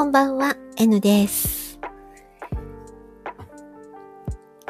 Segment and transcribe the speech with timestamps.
[0.00, 1.78] こんばんは、N です。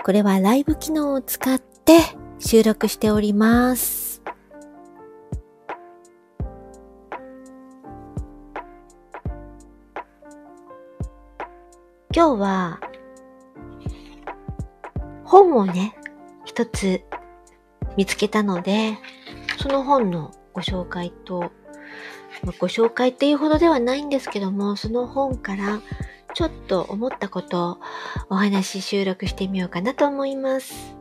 [0.04, 2.00] これはライブ機能を使って
[2.40, 4.22] 収録しております。
[12.12, 12.80] 今日は
[15.22, 15.94] 本をね、
[16.44, 17.02] 一つ
[17.97, 18.98] 見つけたので、
[19.62, 21.52] その本のご紹介と
[22.50, 25.80] まあご紹介っていうほどではないんですけども、その本から
[26.34, 27.78] ちょっと思ったことを
[28.28, 30.96] お話し収録してみようかなと思います。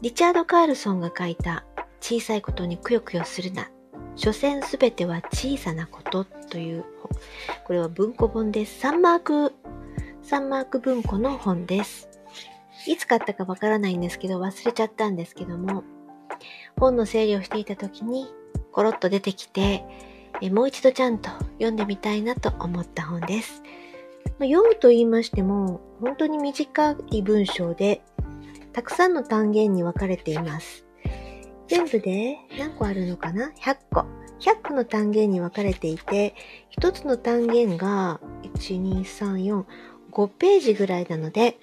[0.00, 1.64] リチャード・カールソンが書いた
[2.00, 3.70] 小さいことにくよくよするな。
[4.16, 7.12] 所詮すべては小さなことという本。
[7.64, 8.80] これは文庫本です。
[8.80, 9.54] サンマーク、
[10.22, 12.08] サンマーク文庫の本です。
[12.88, 15.84] いつ買ったかわからないんですけど、忘れちゃったんですけども、
[16.76, 18.26] 本の整理をしていた時に
[18.72, 19.84] コロッと出てきて、
[20.40, 23.62] えもう一度ちゃんと読んでみたいなと思った本です。
[24.38, 28.02] ま読むと言いましても、本当に短い文章で、
[28.72, 30.86] たくさんの単元に分かれています。
[31.68, 34.06] 全部で何個あるのかな ?100 個。
[34.40, 36.34] 100個の単元に分かれていて、
[36.70, 39.64] 一つの単元が、1、2、3、4、
[40.10, 41.58] 5ページぐらいなので、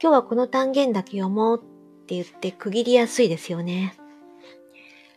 [0.00, 3.96] 今日はこの単元だけ読もうって言って区切りやすいですよね。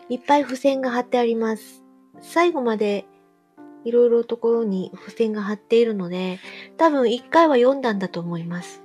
[0.10, 1.84] いっぱい付箋が貼ってあります。
[2.22, 3.06] 最後まで
[3.86, 6.40] いろいろところに付箋が貼っているので、
[6.78, 8.84] 多分一回は読んだんだと思います。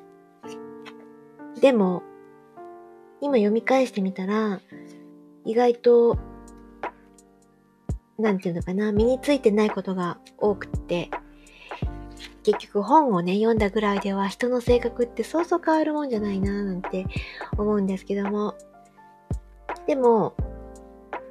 [1.61, 2.03] でも、
[3.21, 4.61] 今読み返してみたら、
[5.45, 6.19] 意外と、
[8.19, 11.11] なんていうのかな、身についてないことが多くって、
[12.43, 17.07] 結局本をね、読んだぐらいでは人の性格ってそうそう変わるもんじゃないななんて
[17.57, 18.55] 思うんですけども、
[19.87, 20.35] でも、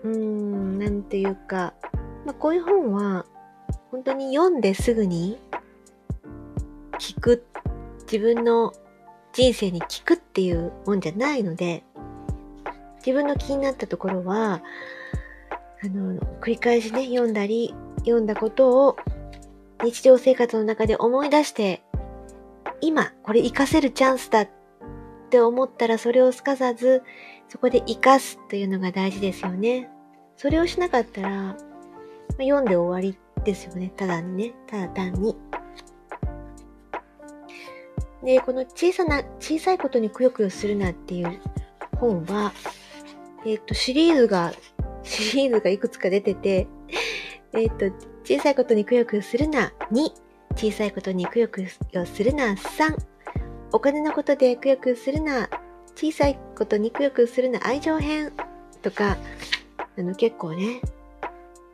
[0.04, 1.74] うーん、なんていうか、
[2.26, 3.26] まあ、こういう本は、
[3.92, 5.40] 本当に読んですぐに
[7.00, 7.46] 聞く、
[8.04, 8.74] 自分の
[9.34, 11.84] 人生に聞くっていうもんじゃないので、
[13.06, 14.62] 自分の気になったところは、
[15.84, 18.98] あの、繰り返しね、読んだり、読んだことを
[19.84, 21.84] 日常生活の中で思い出して、
[22.82, 24.50] 今、これ活かせるチャンスだっ
[25.30, 27.04] て思ったら、それをすかさず、
[27.50, 29.90] そこで活かすというのが大事ですよね。
[30.38, 31.56] それをしなかったら、まあ
[32.38, 33.92] 読んで終わりですよね。
[33.96, 34.54] ただにね。
[34.68, 35.36] ただ単に。
[38.24, 41.40] で、この小さな、小さいことにくよくよするなっていう
[41.98, 42.54] 本は、
[43.46, 44.54] えっ、と、シリーズが、
[45.04, 46.68] シリーズがいくつか出てて、
[47.54, 47.92] えっ、と、
[48.24, 50.12] 小さいことにくよくよするな2、
[50.56, 52.96] 小さいことにくよくよするな3、
[53.74, 55.50] お金のことでくよくよするな
[55.96, 58.32] 小さいことにくよくよするな愛情編
[58.82, 59.18] とか、
[59.98, 60.82] あの結構ね、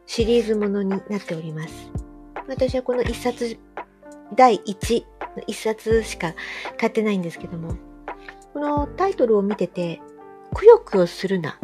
[0.06, 1.91] シリーズものになっております。
[2.47, 3.57] 私はこの一冊、
[4.35, 5.03] 第1
[5.38, 6.34] の一冊しか
[6.78, 7.75] 買ってないんですけども、
[8.53, 10.02] このタイトルを見てて、
[10.53, 11.59] くよくよするな、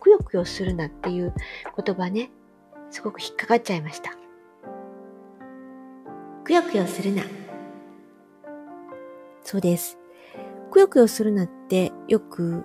[0.00, 1.34] くよくよするなっていう
[1.84, 2.30] 言葉ね、
[2.90, 4.16] すごく引っかかっちゃいました。
[6.44, 7.22] くよくよするな。
[9.42, 9.98] そうです。
[10.70, 12.64] くよくよするなってよく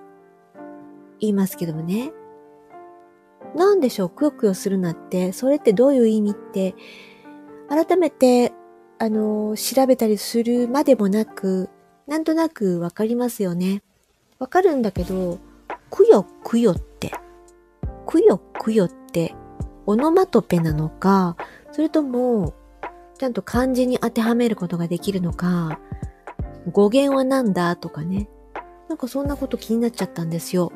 [1.20, 2.12] 言いますけどもね。
[3.56, 6.76] なんでしょう、くよくよするなって、それってどういう意味って、
[7.70, 8.54] 改めて、
[8.98, 11.70] あの、調べたりするまでもなく、
[12.08, 13.84] なんとなくわかりますよね。
[14.40, 15.40] わかるんだけど、
[15.90, 17.12] くよくよって、
[18.06, 19.36] くよくよって、
[19.86, 21.36] オノマトペなのか、
[21.72, 22.54] それとも、
[23.18, 25.80] ちゃんと漢字に当てはめることができるのか、
[26.72, 28.30] 語源はなんだとかね。
[28.88, 30.72] なんかそんなこと気になっちゃったんですよ。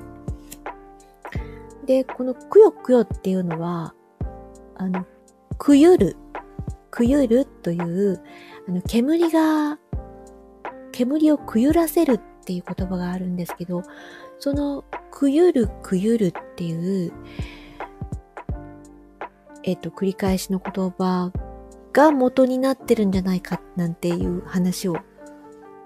[1.86, 3.94] で、このくよくよっていうのは、
[4.76, 5.06] あの、
[5.58, 6.18] くゆる、
[6.92, 8.22] くゆるという、
[8.68, 9.80] あの、煙が、
[10.92, 13.84] 煙をくゆらせるっていう言葉があるんですけど、
[14.40, 17.14] その、くゆるくゆるっていう、
[19.64, 21.32] えっと、繰り返しの言葉
[21.94, 24.98] が元になってるんじゃないかなんていう話を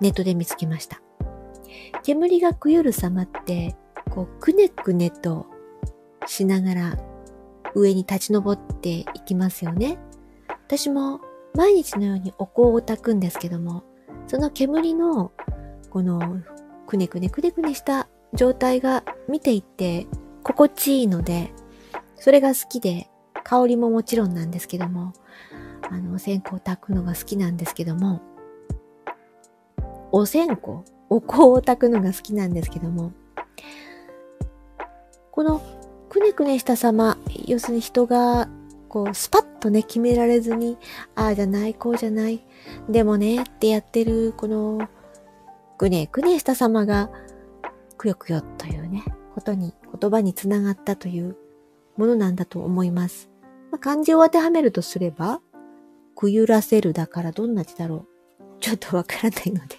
[0.02, 1.02] ネットで見つけました。
[2.04, 3.76] 煙がくゆる様って、
[4.10, 5.46] こう、くねくねと
[6.28, 6.98] しながら
[7.76, 9.98] 上に立ち上っていきますよね。
[10.68, 11.22] 私も
[11.56, 13.84] 毎日のようにお香を炊くんですけども、
[14.28, 15.32] その煙の
[15.90, 16.42] この
[16.88, 20.08] くねくねくねくねした状態が見ていて
[20.44, 21.52] 心地いいので、
[22.16, 23.10] それが好きで、
[23.44, 25.14] 香りももちろんなんですけども、
[25.90, 28.22] あの、お線香を炊くのが好きなんですけども、
[30.12, 30.84] お線香？
[31.10, 33.14] お香を炊くのが好きなんですけども、
[35.32, 35.62] この
[36.10, 38.50] くねくねした様、要するに人が
[38.90, 40.78] こう、スパッとね、決められずに、
[41.16, 42.44] ああじゃない、こうじゃない、
[42.90, 44.90] でもね、ってやってる、この、
[45.78, 47.10] ぐねぐねした様が、
[47.98, 51.38] くよくよというね、ことに、言葉につながったという
[51.96, 53.30] ものなんだと思います。
[53.72, 55.40] まあ、漢字を当てはめるとすれば、
[56.16, 58.08] くゆらせるだからどんな字だろう。
[58.60, 59.78] ちょっとわからないので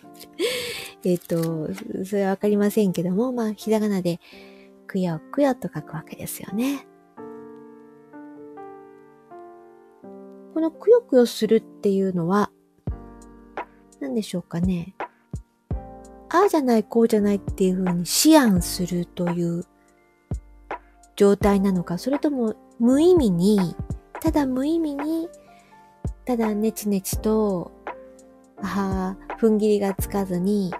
[1.05, 1.69] えっと、
[2.07, 4.21] それはわかりませんけども、まあ、ひらがなで、
[4.91, 6.85] くよくよと書くわけですよね。
[10.53, 12.51] このくよくよするっていうのは、
[14.01, 14.97] 何でしょうかね。
[16.29, 19.63] ああじゃない、こうじゃないっていうふうに思案するという
[21.15, 23.77] 状態なのか、それとも無意味に、
[24.21, 25.29] ただ無意味に、
[26.25, 27.71] ただネチネチと、
[28.61, 30.75] ああ、踏ん切りがつかずに、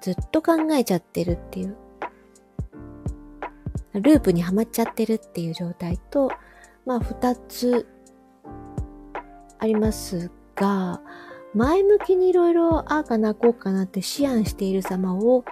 [0.00, 1.76] ずっと考えちゃってるっていう。
[3.94, 6.30] ループにはまっちゃってるっていう状態と、
[6.84, 7.86] まあ二つ
[9.58, 11.00] ありますが、
[11.54, 15.44] 前向きにいろいろああかなこうかなって思案している様を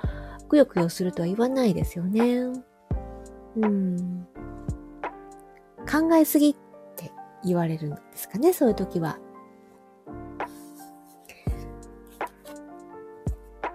[0.48, 2.42] くよくよするとは言わないですよね。
[3.56, 4.26] うん。
[5.90, 6.54] 考えすぎっ
[6.96, 7.12] て
[7.44, 9.18] 言われるんですかね、そういう時は。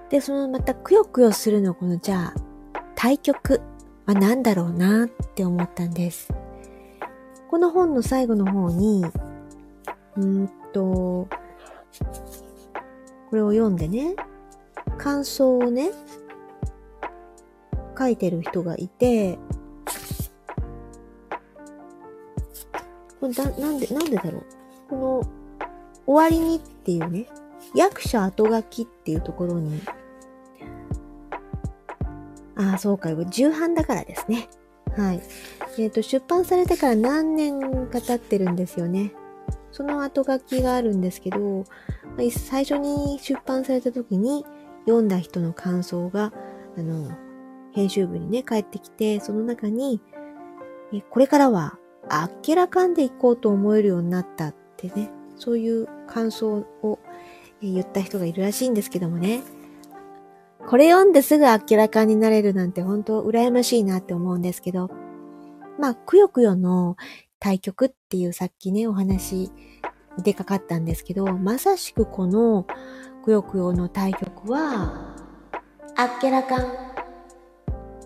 [0.10, 2.40] で、そのまたくよくよするのこのじゃあ
[2.96, 3.62] 対局
[4.07, 6.33] は何だろうなって思ったんです。
[7.50, 9.06] この本の最後の方に、
[10.15, 11.27] うんと、
[13.30, 14.15] これを読んでね、
[14.98, 15.92] 感想をね、
[18.00, 19.38] 書いてる人がいて、
[23.19, 24.44] これだ、なんで、なんでだろう。
[24.89, 25.21] この、
[26.06, 27.27] 終わりにっていうね、
[27.75, 29.81] 役者後書きっていうところに、
[32.57, 34.50] ああ、そうか、重版だからですね。
[34.95, 35.21] はい。
[35.77, 39.13] えっ、ー、と、出版されてから何年か経ってるんですよね。
[39.71, 41.65] その後書きがあるんですけど、
[42.31, 44.44] 最初に出版された時に
[44.86, 46.33] 読んだ人の感想が、
[46.77, 47.12] あの、
[47.74, 50.01] 編集部にね、帰ってきて、その中に、
[51.12, 51.77] これからは
[52.09, 56.98] あっけらかんでいこうと思えるようになったってね、そういう感想を
[57.62, 59.44] 言った人がいるらしいんですけどもね、
[60.68, 64.90] これ読んですぐあっけらかんになれるなんて本当羨ましいなって思うんですけど、
[65.80, 66.98] まあ、くよくよの
[67.40, 69.50] 対局っていうさっきね、お話
[70.22, 72.68] でかかったんですけど、まさしくこの
[73.24, 75.16] くよくよの対局は、
[75.96, 76.68] あっけらかん。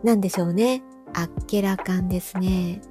[0.04, 0.84] なんでしょうね。
[1.16, 2.82] あっけらかんですね。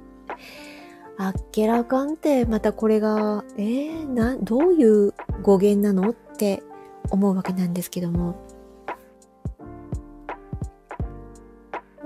[1.17, 6.61] あっけらかんってまたこれが、えー、な、どういう語源なのって
[7.09, 8.50] 思うわけなんですけども。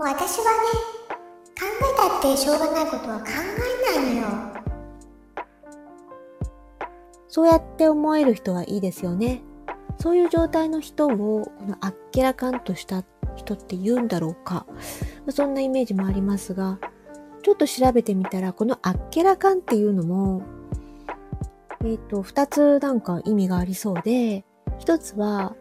[0.05, 0.49] 私はね、
[1.59, 4.27] 考えたってしょうがないことは考えないのよ。
[7.27, 9.41] そうやって思える人はいいですよね。
[9.97, 13.03] そういう状態の人を、このあっけらかんとした
[13.35, 14.67] 人って言うんだろうか。
[15.29, 16.77] そんなイメージもありますが、
[17.41, 20.43] ちょっと調べてみたら、このあっけらかんっていうのも、
[21.83, 24.45] えっ、ー、と、二つなんか意味がありそうで、
[24.77, 25.55] 一つは、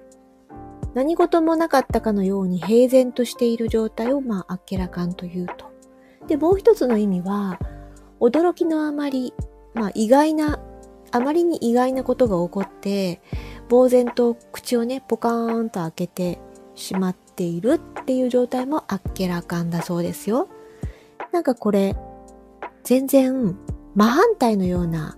[0.95, 5.73] 何事もなかったかのように平然としている状態を、まあ、あっけらかんというと。
[6.27, 7.59] で、もう一つの意味は、
[8.21, 9.35] 驚きのあまり、
[9.75, 10.61] まあ、意外な
[11.15, 13.21] あまりに意外なことが起こって、
[13.71, 16.41] 呆然と口をね、ポカーンと開けて
[16.75, 20.49] しまっているっていう状態もあっけらかんだそうですよ。
[21.31, 21.97] なんかこれ、
[22.83, 23.57] 全然
[23.95, 25.17] 真反対のような、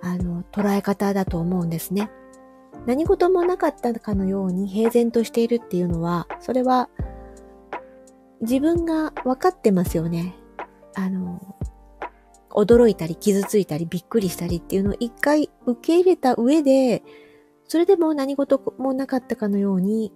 [0.00, 2.10] あの、捉え方だと思うんですね。
[2.90, 6.88] 何事もなかったかのように平然としているっていうのは、それは
[8.40, 10.34] 自分が分かってますよね。
[10.96, 11.54] あの、
[12.50, 17.04] 驚いたり傷ついたりびっくりしたりっていうのを一回受け入れた上で、
[17.68, 20.12] それでも何事もなかったかのように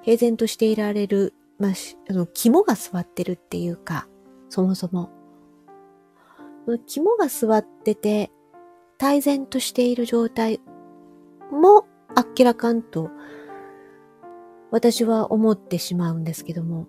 [0.00, 1.72] 平然としていられる、まあ、
[2.08, 4.08] あの、肝が座ってるっていうか、
[4.48, 5.10] そもそも。
[6.86, 8.30] 肝が座ってて、
[8.96, 10.62] 泰然としている状態
[11.50, 11.84] も
[12.14, 13.10] あっけらかんと
[14.70, 16.86] 私は思ってしまうんですけども、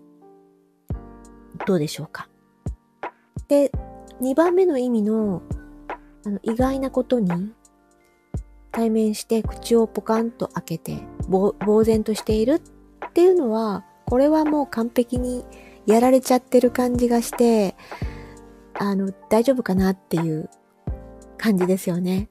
[1.67, 2.27] どうでしょうか。
[3.47, 3.71] で、
[4.21, 5.41] 2番目の意味の
[6.25, 7.53] あの意外なことに
[8.71, 10.97] 対面して口をポカンと開けて
[11.29, 12.61] 呆然としている
[13.07, 15.45] っていうのはこれはもう完璧に
[15.85, 17.75] やられちゃってる感じがして
[18.73, 20.49] あの大丈夫かなっていう
[21.37, 22.27] 感じですよね。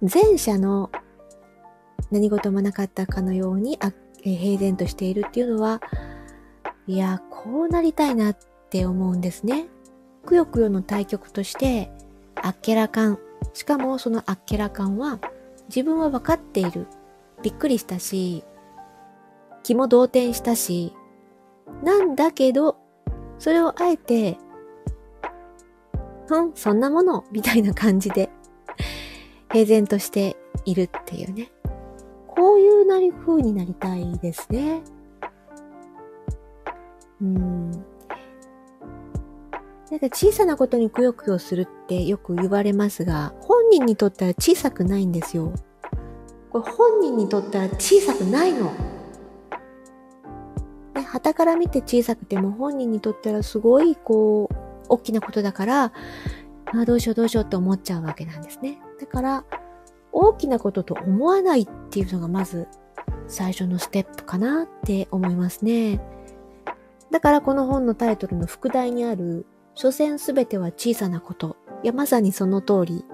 [0.00, 0.90] 前者の
[2.10, 3.92] 何事もなかったかのようにあ
[4.24, 5.80] え平然としているっていうのは
[6.86, 8.38] いやこうなりたいなっ
[8.70, 9.68] て思うんですね。
[10.24, 11.90] くよくよの対局として、
[12.34, 13.18] あっけらかん。
[13.52, 15.20] しかもそのあっけらかんは
[15.68, 16.86] 自分は分かっている。
[17.42, 18.44] びっくりしたし、
[19.62, 20.94] 気も動転したし、
[21.82, 22.76] なんだけど、
[23.38, 24.38] それをあえて、
[26.26, 28.30] ふん、そんなもの、みたいな感じで、
[29.52, 31.52] 平然としているっていうね。
[32.36, 34.82] こういうなり風になりたいですね。
[37.20, 37.70] うん。
[37.70, 37.78] な
[39.98, 45.52] んか小さなことにくよくよするってよく言われますが、本人にとったら小さくないんですよ。
[46.50, 48.72] これ本人にとったら小さくないの。
[50.94, 54.54] で、旗から見て小さくても本人にとったらすごいこう、
[54.88, 55.92] 大きなことだから、
[56.72, 58.80] あどうしようどうしようって思っちゃうわけなんですね。
[59.00, 59.44] だから、
[60.14, 62.68] 大きなことと思わないっていうのがまず
[63.26, 66.00] 最初のステップかなって思いますね。
[67.10, 69.44] だからこの本のタイトルの副題にある、
[69.74, 71.56] 所詮すべては小さなこと。
[71.82, 73.04] いや、まさにその通り。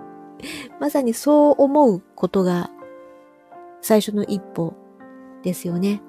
[0.79, 2.71] まさにそう思うことが
[3.83, 4.75] 最初の一歩
[5.43, 6.03] ですよね。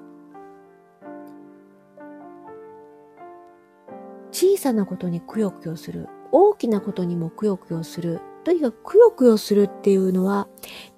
[4.30, 6.08] 小さなことにくよくよする。
[6.32, 8.20] 大きなことにもくよくよする。
[8.44, 10.48] とにかくくよくよするっていうのは、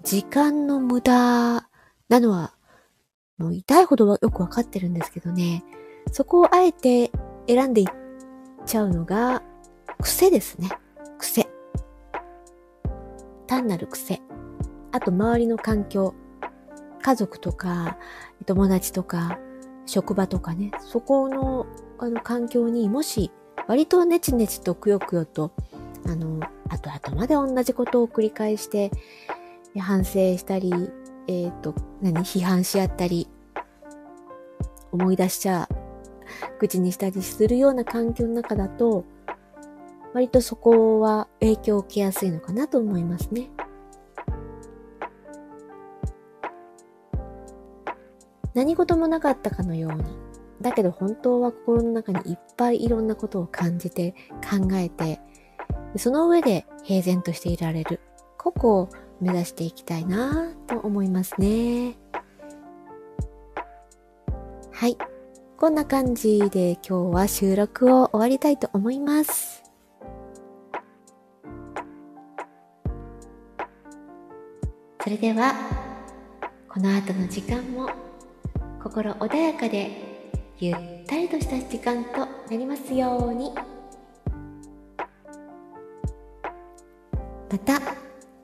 [0.02, 1.68] 時間の無駄
[2.08, 2.54] なのは、
[3.38, 5.64] もう痛いほどはよくわかってるんですけどね。
[6.12, 7.10] そこをあえて
[7.48, 7.86] 選んでいっ
[8.64, 9.42] ちゃうのが、
[10.00, 10.70] 癖ですね。
[11.18, 11.48] 癖。
[13.46, 14.20] 単なる癖。
[14.92, 16.14] あと、周りの環境。
[17.02, 17.98] 家族とか、
[18.46, 19.38] 友達とか、
[19.84, 21.66] 職場とかね、そこの、
[21.98, 23.30] あの、環境にもし、
[23.68, 25.52] 割とネチネチとくよくよと、
[26.06, 28.90] あの、後々まで同じことを繰り返して、
[29.78, 30.72] 反省したり、
[31.26, 33.28] えっ、ー、と、何、批判し合ったり、
[34.92, 39.04] 思い出しちゃう、口にしたりするような環境の中だと、
[40.12, 43.50] 割とそこは影響を受けやすいのかなと思いますね。
[48.54, 50.04] 何事もなかったかのように、
[50.60, 54.14] だけど本当は心の中にいっぱいいろんなことを感じて、
[54.48, 55.20] 考えて、
[55.96, 58.00] その上で平然としていられる。
[58.38, 58.88] ここを
[59.20, 61.96] 目指していきたいなと思いますね。
[64.72, 64.98] はい。
[65.56, 69.62] こんな感じで今日は収録を終わりたいと思います。
[75.02, 75.54] それでは、
[76.68, 77.88] この後の時間も
[78.82, 80.24] 心穏やかで
[80.58, 80.74] ゆっ
[81.06, 83.52] たりとした時間となりますように。
[87.54, 87.80] また、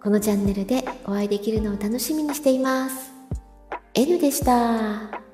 [0.00, 3.10] このチャンネルでお会いできるのを楽しみにしています。
[3.92, 5.29] N でした。